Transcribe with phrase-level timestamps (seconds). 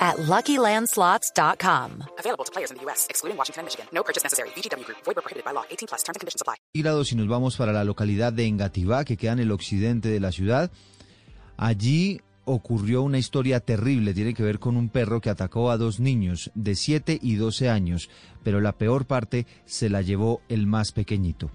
[0.00, 2.04] at LuckyLandSlots.com.
[2.18, 3.86] Available to players in the U.S., excluding Washington and Michigan.
[3.92, 4.48] No purchase necessary.
[4.56, 4.98] VGW Group.
[5.04, 5.64] Void prohibited by law.
[5.70, 6.02] 18 plus.
[6.02, 6.56] Terms and conditions apply.
[6.72, 6.82] y
[7.16, 10.70] nos vamos para la localidad de Engativá, que queda en el occidente de la ciudad.
[11.56, 16.00] Allí ocurrió una historia terrible, tiene que ver con un perro que atacó a dos
[16.00, 18.08] niños de 7 y 12 años,
[18.42, 21.50] pero la peor parte se la llevó el más pequeñito.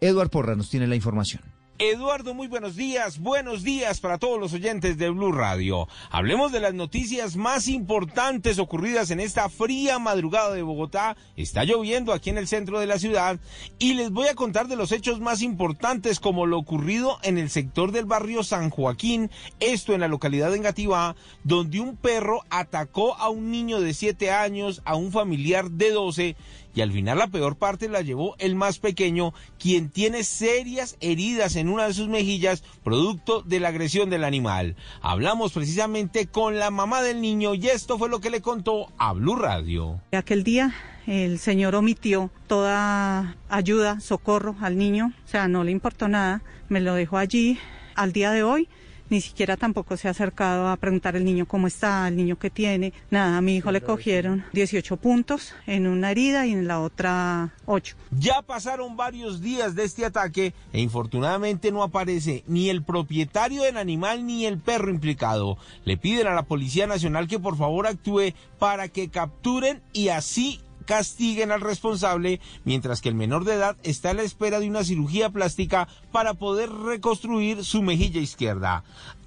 [0.00, 1.42] Eduard Porra nos tiene la información.
[1.82, 3.18] Eduardo, muy buenos días.
[3.20, 5.88] Buenos días para todos los oyentes de Blue Radio.
[6.10, 11.16] Hablemos de las noticias más importantes ocurridas en esta fría madrugada de Bogotá.
[11.36, 13.40] Está lloviendo aquí en el centro de la ciudad
[13.78, 17.48] y les voy a contar de los hechos más importantes como lo ocurrido en el
[17.48, 23.14] sector del barrio San Joaquín, esto en la localidad de Engativá, donde un perro atacó
[23.14, 26.36] a un niño de 7 años, a un familiar de 12
[26.74, 31.56] y al final la peor parte la llevó el más pequeño, quien tiene serias heridas
[31.56, 34.76] en una de sus mejillas producto de la agresión del animal.
[35.02, 39.12] Hablamos precisamente con la mamá del niño y esto fue lo que le contó a
[39.12, 40.00] Blue Radio.
[40.12, 40.74] Aquel día
[41.06, 46.80] el señor omitió toda ayuda, socorro al niño, o sea, no le importó nada, me
[46.80, 47.58] lo dejó allí.
[47.96, 48.68] Al día de hoy
[49.10, 52.48] ni siquiera tampoco se ha acercado a preguntar al niño cómo está, el niño que
[52.48, 52.92] tiene.
[53.10, 57.52] Nada, a mi hijo le cogieron 18 puntos en una herida y en la otra
[57.66, 57.96] 8.
[58.12, 63.76] Ya pasaron varios días de este ataque e infortunadamente no aparece ni el propietario del
[63.76, 65.58] animal ni el perro implicado.
[65.84, 70.60] Le piden a la Policía Nacional que por favor actúe para que capturen y así
[70.90, 74.82] castiguen al responsable, mientras que el menor de edad está a la espera de una
[74.82, 78.82] cirugía plástica para poder reconstruir su mejilla izquierda.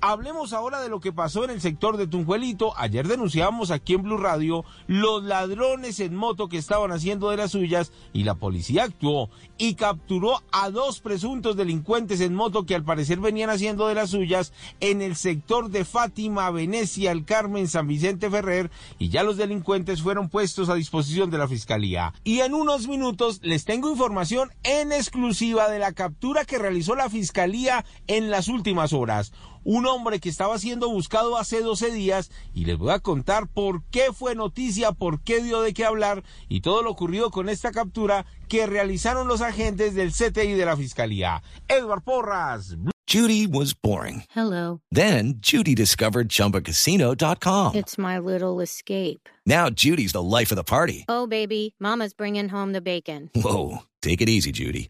[0.06, 2.74] Hablemos ahora de lo que pasó en el sector de Tunjuelito.
[2.76, 7.52] Ayer denunciábamos aquí en Blue Radio los ladrones en moto que estaban haciendo de las
[7.52, 12.84] suyas y la policía actuó y capturó a dos presuntos delincuentes en moto que al
[12.84, 17.88] parecer venían haciendo de las suyas en el sector de Fátima, Venecia, El Carmen, San
[17.88, 22.14] Vicente Ferrer y ya los delincuentes fueron puestos a disposición de la fiscalía.
[22.26, 27.10] Y en unos minutos les tengo información en exclusiva de la captura que realizó la
[27.10, 29.32] fiscalía en las últimas horas
[29.64, 33.84] un hombre que estaba siendo buscado hace 12 días y les voy a contar por
[33.86, 37.72] qué fue noticia, por qué dio de qué hablar y todo lo ocurrido con esta
[37.72, 41.42] captura que realizaron los agentes del CTI de la Fiscalía.
[41.68, 42.76] Edward Porras.
[43.06, 44.24] Judy was boring.
[44.30, 44.80] Hello.
[44.92, 47.76] Then Judy discovered ChumbaCasino.com.
[47.76, 49.30] It's my little escape.
[49.46, 51.06] Now Judy's the life of the party.
[51.08, 53.30] Oh, baby, Mama's bringing home the bacon.
[53.36, 54.90] Whoa, take it easy, Judy.